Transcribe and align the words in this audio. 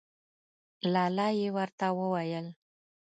لا 0.93 1.03
لا 1.17 1.27
یې 1.39 1.49
ورته 1.57 1.85
وویل. 1.99 2.45